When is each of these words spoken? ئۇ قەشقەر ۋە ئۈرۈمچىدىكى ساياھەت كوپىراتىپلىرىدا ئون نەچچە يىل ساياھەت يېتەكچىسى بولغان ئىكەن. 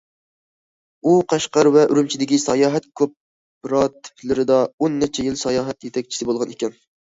ئۇ 1.03 1.11
قەشقەر 1.33 1.67
ۋە 1.75 1.83
ئۈرۈمچىدىكى 1.91 2.39
ساياھەت 2.43 2.87
كوپىراتىپلىرىدا 3.01 4.59
ئون 4.81 4.97
نەچچە 5.05 5.27
يىل 5.29 5.39
ساياھەت 5.43 5.87
يېتەكچىسى 5.91 6.31
بولغان 6.33 6.57
ئىكەن. 6.57 6.77